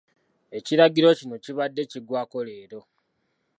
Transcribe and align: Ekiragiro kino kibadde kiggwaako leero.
Ekiragiro 0.57 1.09
kino 1.19 1.35
kibadde 1.43 1.81
kiggwaako 1.91 2.37
leero. 2.47 2.79